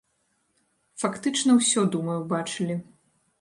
Фактычна 1.03 1.51
ўсё, 1.59 1.85
думаю, 1.97 2.17
бачылі. 2.33 2.81